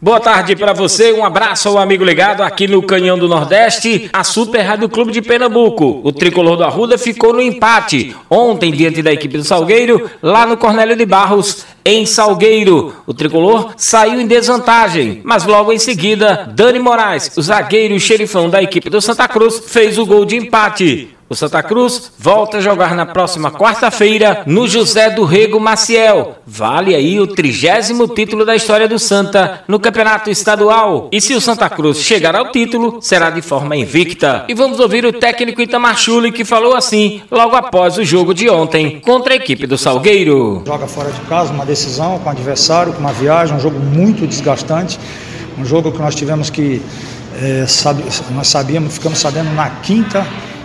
[0.00, 4.22] Boa tarde para você, um abraço ao amigo ligado aqui no Canhão do Nordeste, a
[4.22, 6.00] Super Rádio Clube de Pernambuco.
[6.04, 10.56] O tricolor do Arruda ficou no empate ontem diante da equipe do Salgueiro, lá no
[10.56, 12.94] Cornélio de Barros, em Salgueiro.
[13.06, 18.62] O tricolor saiu em desvantagem, mas logo em seguida, Dani Moraes, o zagueiro xerifão da
[18.62, 21.13] equipe do Santa Cruz, fez o gol de empate.
[21.34, 26.36] O Santa Cruz volta a jogar na próxima quarta-feira no José do Rego Maciel.
[26.46, 31.08] Vale aí o trigésimo título da história do Santa no Campeonato Estadual.
[31.10, 34.44] E se o Santa Cruz chegar ao título, será de forma invicta.
[34.48, 38.48] E vamos ouvir o técnico Itamar Chuli que falou assim logo após o jogo de
[38.48, 40.62] ontem contra a equipe do Salgueiro.
[40.64, 44.24] Joga fora de casa, uma decisão com o adversário, com uma viagem, um jogo muito
[44.24, 45.00] desgastante.
[45.58, 46.80] Um jogo que nós tivemos que,
[47.42, 50.24] é, sabe, nós sabíamos, ficamos sabendo na quinta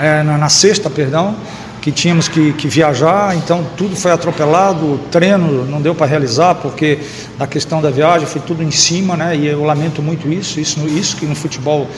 [0.00, 1.36] é, na, na, sexta, perdão,
[1.80, 6.54] que tínhamos que, que, viajar, então tudo foi atropelado, o treino não deu para realizar
[6.56, 6.98] porque
[7.38, 9.36] da questão da viagem foi tudo em cima, né?
[9.36, 11.88] E eu lamento muito isso, isso, isso que no futebol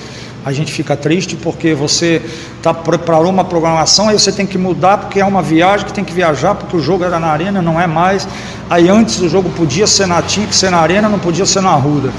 [0.45, 2.21] a gente fica triste porque você
[2.61, 6.05] tá preparou uma programação aí você tem que mudar porque é uma viagem que tem
[6.05, 8.27] que viajar porque o jogo era na arena não é mais
[8.69, 11.61] aí antes o jogo podia ser na tinha que ser na arena não podia ser
[11.61, 12.11] na ruda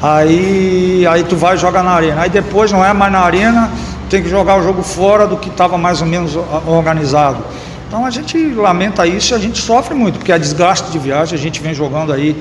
[0.00, 3.70] aí aí tu vai jogar na arena aí depois não é mais na arena
[4.12, 7.42] tem que jogar o jogo fora do que estava mais ou menos organizado.
[7.88, 11.34] Então a gente lamenta isso e a gente sofre muito, porque é desgaste de viagem,
[11.34, 12.36] a gente vem jogando aí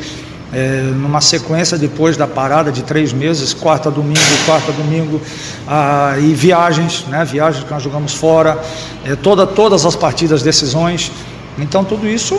[0.54, 5.22] é, numa sequência depois da parada de três meses, quarta, domingo, quarta, domingo,
[5.66, 8.62] ah, e viagens, né, viagens que nós jogamos fora,
[9.06, 11.10] é, toda, todas as partidas, decisões.
[11.58, 12.38] Então tudo isso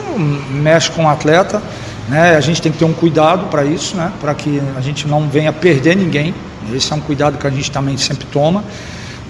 [0.50, 1.62] mexe com o atleta,
[2.06, 5.08] né, a gente tem que ter um cuidado para isso, né, para que a gente
[5.08, 6.34] não venha perder ninguém.
[6.74, 8.62] Esse é um cuidado que a gente também sempre toma.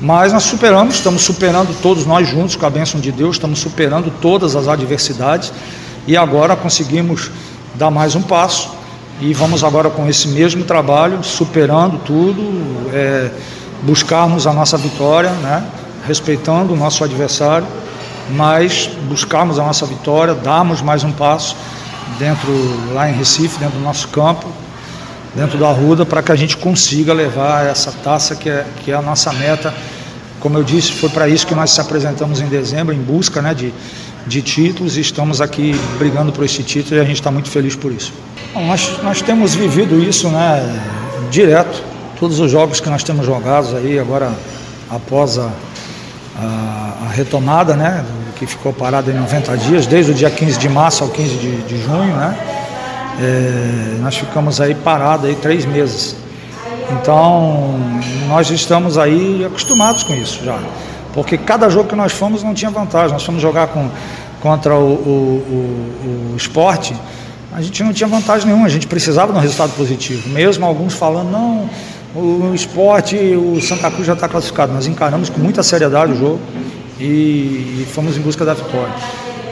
[0.02, 4.12] Mas nós superamos, estamos superando todos nós juntos com a bênção de Deus, estamos superando
[4.20, 5.52] todas as adversidades
[6.08, 7.30] e agora conseguimos
[7.76, 8.70] dar mais um passo
[9.20, 12.42] e vamos agora com esse mesmo trabalho, superando tudo,
[12.92, 13.30] é,
[13.84, 15.64] buscarmos a nossa vitória, né?
[16.04, 17.68] respeitando o nosso adversário,
[18.30, 21.56] mas buscarmos a nossa vitória, darmos mais um passo
[22.18, 22.50] dentro
[22.92, 24.48] lá em Recife, dentro do nosso campo,
[25.32, 28.94] dentro da Ruda, para que a gente consiga levar essa taça que é, que é
[28.94, 29.72] a nossa meta
[30.42, 33.54] como eu disse, foi para isso que nós se apresentamos em dezembro, em busca né,
[33.54, 33.72] de,
[34.26, 37.76] de títulos, e estamos aqui brigando por esse título e a gente está muito feliz
[37.76, 38.12] por isso.
[38.52, 40.82] Bom, nós, nós temos vivido isso né,
[41.30, 41.80] direto,
[42.18, 44.32] todos os jogos que nós temos jogados aí, agora
[44.90, 45.48] após a,
[46.36, 48.04] a, a retomada, né,
[48.34, 51.56] que ficou parado em 90 dias, desde o dia 15 de março ao 15 de,
[51.62, 52.36] de junho, né,
[53.20, 56.16] é, nós ficamos aí parados aí três meses.
[57.00, 57.78] Então,
[58.28, 60.58] nós estamos aí acostumados com isso já.
[61.12, 63.12] Porque cada jogo que nós fomos não tinha vantagem.
[63.12, 63.88] Nós fomos jogar com,
[64.40, 66.94] contra o, o, o, o esporte,
[67.52, 70.28] a gente não tinha vantagem nenhuma, a gente precisava de um resultado positivo.
[70.30, 71.68] Mesmo alguns falando, não,
[72.14, 74.72] o esporte, o Santa Cruz já está classificado.
[74.72, 76.40] Nós encaramos com muita seriedade o jogo
[76.98, 77.04] e,
[77.82, 78.94] e, fomos em busca da vitória.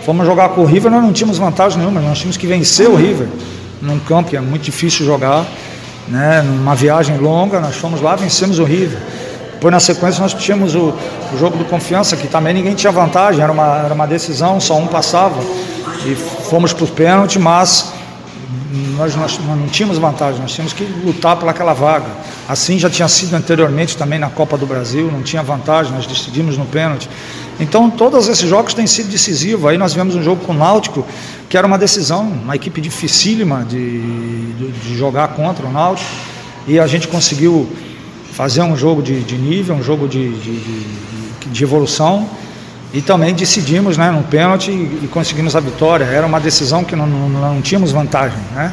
[0.05, 2.97] Fomos jogar com o River, nós não tínhamos vantagem nenhuma, nós tínhamos que vencer o
[2.97, 3.29] River
[3.83, 5.47] num campo que é muito difícil jogar
[6.11, 8.99] né, numa viagem longa, nós fomos lá, vencemos o River.
[9.53, 10.93] Depois, na sequência, nós tínhamos o,
[11.33, 14.77] o jogo do confiança, que também ninguém tinha vantagem, era uma, era uma decisão, só
[14.77, 15.41] um passava.
[16.05, 17.93] E fomos para o pênalti, mas
[18.97, 22.07] nós, nós, nós, não tínhamos vantagem, nós tínhamos que lutar por aquela vaga.
[22.49, 26.57] Assim já tinha sido anteriormente também na Copa do Brasil, não tinha vantagem, nós decidimos
[26.57, 27.09] no pênalti.
[27.61, 29.71] Então, todos esses jogos têm sido decisivos.
[29.71, 31.07] Aí nós vemos um jogo com o Náutico,
[31.49, 34.01] que era uma decisão, uma equipe dificílima de,
[34.55, 36.09] de, de jogar contra o Náutico,
[36.67, 37.69] e a gente conseguiu
[38.33, 40.31] fazer um jogo de, de nível, um jogo de,
[41.51, 42.27] de, evolução,
[42.95, 46.05] e também decidimos né, no pênalti e, conseguimos a vitória.
[46.05, 48.39] Era uma decisão que não, não, não tínhamos vantagem.
[48.55, 48.73] Né?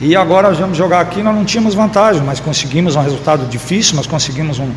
[0.00, 4.06] E agora vamos jogar aqui, nós não tínhamos vantagem, mas conseguimos um resultado difícil, mas
[4.06, 4.70] conseguimos um,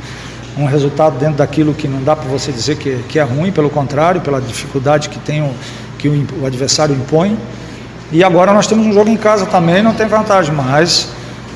[0.57, 3.69] um resultado dentro daquilo que não dá para você dizer que, que é ruim, pelo
[3.69, 5.53] contrário, pela dificuldade que, tem o,
[5.97, 7.37] que o, o adversário impõe.
[8.11, 11.09] E agora nós temos um jogo em casa também, não tem vantagem, mas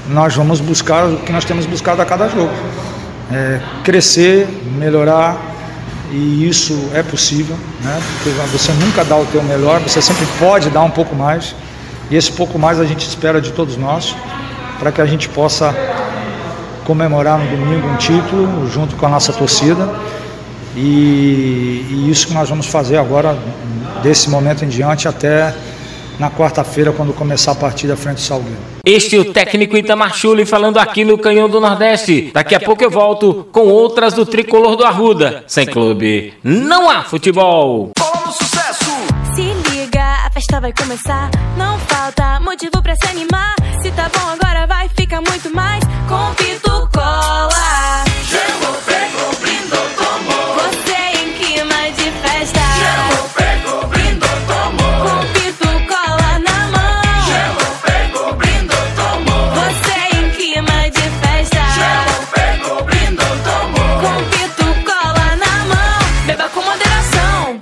[0.09, 2.51] nós vamos buscar o que nós temos buscado a cada jogo.
[3.31, 5.37] É, crescer, melhorar,
[6.11, 8.01] e isso é possível, né?
[8.13, 11.55] porque você nunca dá o teu melhor, você sempre pode dar um pouco mais,
[12.09, 14.15] e esse pouco mais a gente espera de todos nós,
[14.79, 15.75] para que a gente possa
[16.89, 19.87] comemorar no domingo um título junto com a nossa torcida.
[20.75, 23.37] E, e isso que nós vamos fazer agora,
[24.01, 25.53] desse momento em diante, até
[26.17, 28.57] na quarta-feira, quando começar a partida frente ao Salgueiro.
[28.83, 32.31] Este é o técnico Itamar Chuli falando aqui no Canhão do Nordeste.
[32.33, 35.43] Daqui a pouco eu volto com outras do Tricolor do Arruda.
[35.45, 37.91] Sem clube, não há futebol.
[38.31, 38.91] Sucesso!
[39.35, 41.29] Se liga, a festa vai começar.
[41.55, 43.53] Não falta motivo para se animar.
[43.81, 44.28] Se tá bom,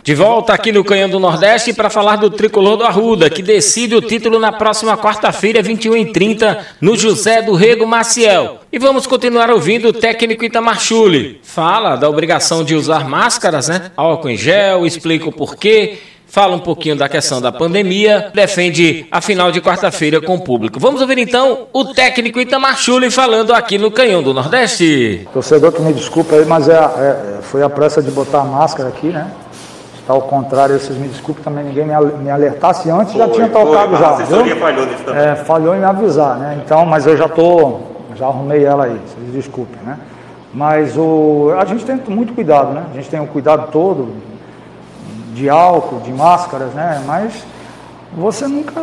[0.07, 3.93] De volta aqui no Canhão do Nordeste para falar do tricolor do Arruda, que decide
[3.93, 8.59] o título na próxima quarta-feira, 21h30, no José do Rego Maciel.
[8.71, 11.41] E vamos continuar ouvindo o técnico Itamar Chuli.
[11.43, 13.91] Fala da obrigação de usar máscaras, né?
[13.97, 15.97] Álcool em gel, explica o porquê
[16.29, 20.79] fala um pouquinho da questão da pandemia, defende a final de quarta-feira com o público.
[20.79, 25.27] Vamos ouvir então o técnico Itamar Chuli falando aqui no Canhão do Nordeste.
[25.33, 28.89] Torcedor que me desculpa aí, mas é, é, foi a pressa de botar a máscara
[28.89, 29.31] aqui, né?
[30.07, 33.99] Ao contrário, vocês me desculpem também, ninguém me alertasse antes, foi, já tinha tocado foi,
[33.99, 34.07] já.
[34.07, 34.57] A assessoria viu?
[34.57, 35.21] falhou nisso também.
[35.21, 36.61] É, falhou em me avisar, né?
[36.63, 37.79] Então, mas eu já tô,
[38.15, 39.97] já arrumei ela aí, vocês desculpem, né?
[40.53, 42.85] Mas o, a gente tem muito cuidado, né?
[42.89, 44.15] A gente tem o um cuidado todo
[45.33, 47.03] de álcool, de máscaras, né?
[47.05, 47.45] Mas
[48.13, 48.73] você nunca.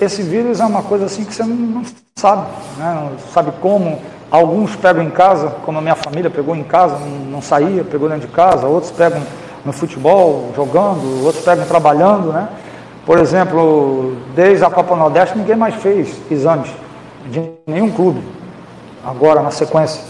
[0.00, 1.82] Esse vírus é uma coisa assim que você não
[2.16, 3.08] sabe, né?
[3.10, 3.98] Não sabe como.
[4.30, 6.98] Alguns pegam em casa, como a minha família pegou em casa,
[7.30, 9.22] não saía, pegou dentro de casa, outros pegam
[9.64, 12.48] no futebol, jogando, outros pegam trabalhando, né?
[13.04, 16.68] Por exemplo, desde a Copa Nordeste ninguém mais fez exames
[17.30, 18.22] de nenhum clube,
[19.04, 20.02] agora na sequência.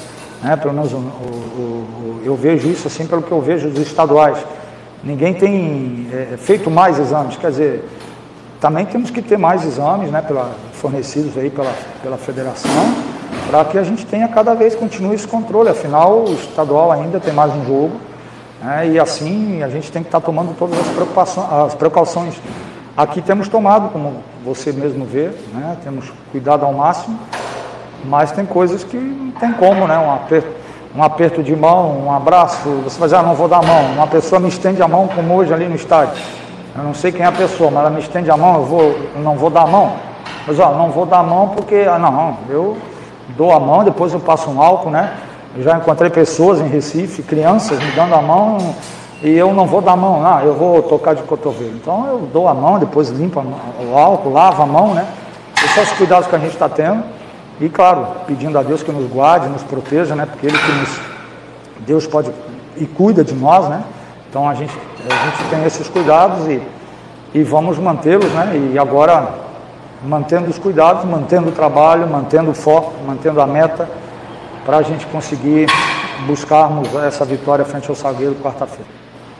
[0.42, 0.56] Né?
[0.56, 4.38] Pelo menos o, o, o, eu vejo isso assim pelo que eu vejo dos estaduais.
[5.02, 7.88] Ninguém tem é, feito mais exames, quer dizer,
[8.60, 11.72] também temos que ter mais exames né, pela, fornecidos aí pela,
[12.02, 12.94] pela federação,
[13.48, 15.68] para que a gente tenha cada vez continue esse controle.
[15.68, 18.07] Afinal, o estadual ainda tem mais um jogo
[18.62, 18.88] né?
[18.88, 22.34] E assim a gente tem que estar tá tomando todas as, as precauções.
[22.96, 25.76] Aqui temos tomado, como você mesmo vê, né?
[25.84, 27.18] temos cuidado ao máximo,
[28.04, 29.96] mas tem coisas que não tem como, né?
[29.98, 30.48] Um aperto,
[30.96, 33.92] um aperto de mão, um abraço, você vai dizer, ah, não vou dar a mão.
[33.92, 36.20] Uma pessoa me estende a mão como hoje ali no estádio.
[36.76, 38.82] Eu não sei quem é a pessoa, mas ela me estende a mão, eu, vou,
[38.82, 39.92] eu não vou dar a mão.
[40.46, 42.76] Mas ó, não vou dar a mão porque, ah, não, eu
[43.36, 45.12] dou a mão, depois eu passo um álcool, né?
[45.56, 48.74] Já encontrei pessoas em Recife, crianças me dando a mão
[49.22, 51.72] e eu não vou dar a mão, não, eu vou tocar de cotovelo.
[51.74, 55.06] Então eu dou a mão, depois limpo o álcool, lavo a mão, né?
[55.56, 57.02] Esses são os cuidados que a gente está tendo.
[57.60, 60.26] E claro, pedindo a Deus que nos guarde, nos proteja, né?
[60.26, 61.00] Porque Ele que nos.
[61.80, 62.30] Deus pode
[62.76, 63.82] e cuida de nós, né?
[64.30, 64.72] Então a gente,
[65.10, 66.62] a gente tem esses cuidados e,
[67.34, 68.70] e vamos mantê-los, né?
[68.72, 69.28] E agora,
[70.04, 73.88] mantendo os cuidados, mantendo o trabalho, mantendo o foco, mantendo a meta
[74.68, 75.66] para a gente conseguir
[76.26, 78.84] buscarmos essa vitória frente ao Salgueiro quarta-feira.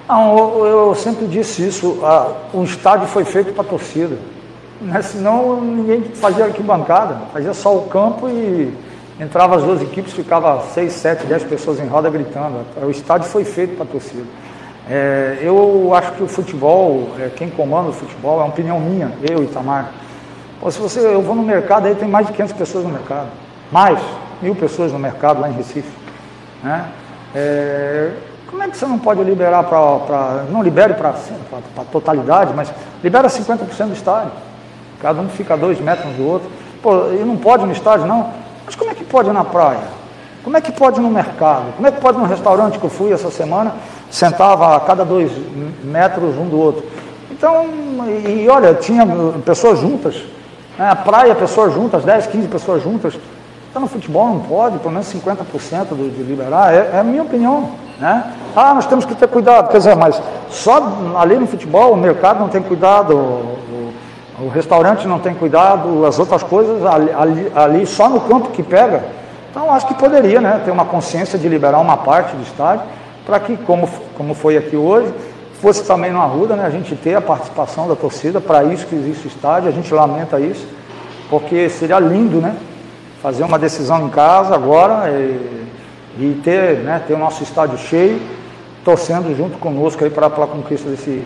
[0.09, 2.01] Não, eu, eu, sempre disse isso,
[2.51, 4.17] o estádio foi feito para a torcida,
[4.81, 5.03] né?
[5.03, 8.73] senão ninguém fazia arquibancada, fazia só o campo e
[9.21, 12.65] entrava as duas equipes, ficava seis, sete, dez pessoas em roda gritando.
[12.83, 14.25] O estádio foi feito para a torcida.
[14.89, 19.13] É, eu acho que o futebol, é, quem comanda o futebol, é uma opinião minha,
[19.29, 19.93] eu, Itamar.
[20.59, 23.29] Pô, se você, eu vou no mercado, aí tem mais de 500 pessoas no mercado.
[23.71, 24.01] Mais
[24.43, 25.90] mil pessoas no mercado lá em Recife.
[26.62, 26.85] Né?
[27.35, 28.12] É,
[28.46, 30.44] como é que você não pode liberar para.
[30.50, 34.32] Não libere para a totalidade, mas libera 50% do estádio.
[35.00, 36.50] Cada um fica a dois metros do outro.
[36.82, 38.32] Pô, e não pode no estádio, não.
[38.65, 39.98] Mas como é que pode na praia?
[40.43, 41.74] Como é que pode no mercado?
[41.77, 43.74] Como é que pode no restaurante que eu fui essa semana?
[44.10, 45.31] Sentava a cada dois
[45.84, 46.84] metros um do outro.
[47.31, 47.67] Então,
[48.27, 49.06] e, olha, tinha
[49.44, 50.17] pessoas juntas.
[50.79, 50.89] Né?
[50.89, 53.19] A praia, pessoas juntas, 10, 15 pessoas juntas.
[53.79, 57.23] Então, no futebol não pode, pelo menos 50% do, de liberar, é, é, a minha
[57.23, 57.70] opinião.
[58.01, 58.32] Né?
[58.56, 60.20] Ah, nós temos que ter cuidado, quer dizer, mas
[60.51, 60.82] só
[61.17, 63.93] ali no futebol o mercado não tem cuidado, o,
[64.41, 68.49] o, o restaurante não tem cuidado, as outras coisas ali, ali, ali, só no campo
[68.49, 69.05] que pega.
[69.49, 72.85] Então acho que poderia né, ter uma consciência de liberar uma parte do estádio,
[73.25, 75.15] para que, como, como foi aqui hoje,
[75.63, 78.97] fosse também no Arruda, né, a gente ter a participação da torcida, para isso que
[78.97, 80.67] existe o estádio, a gente lamenta isso,
[81.31, 82.56] porque seria lindo, né?
[83.22, 85.67] Fazer uma decisão em casa agora e,
[86.19, 88.20] e ter, né, ter o nosso estádio cheio,
[88.84, 91.25] torcendo junto conosco aí para a conquista desse,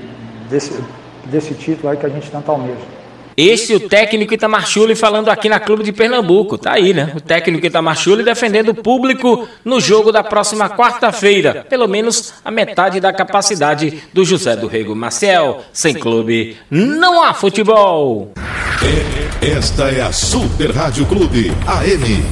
[0.49, 0.85] desse,
[1.25, 3.02] desse título aí que a gente tanto almeja.
[3.43, 6.57] Este é o técnico Itamar Chuli falando aqui na Clube de Pernambuco.
[6.57, 7.13] Tá aí, né?
[7.17, 11.67] O técnico Itamar Chuli defendendo o público no jogo da próxima quarta-feira.
[11.69, 15.61] Pelo menos a metade da capacidade do José do Rego Maciel.
[15.73, 18.33] Sem clube, não há futebol.
[19.41, 22.25] Esta é a Super Rádio Clube AM.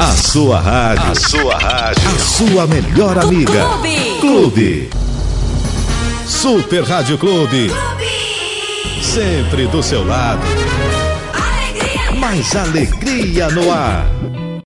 [0.00, 1.12] A sua rádio.
[1.12, 2.08] A sua rádio.
[2.08, 3.68] A sua melhor amiga.
[3.68, 4.18] Clube.
[4.20, 4.90] Clube.
[6.26, 7.68] Super Rádio Clube.
[7.68, 8.01] Clube.
[9.02, 10.40] Sempre do seu lado.
[11.34, 12.12] Alegria.
[12.18, 14.06] mais alegria no ar.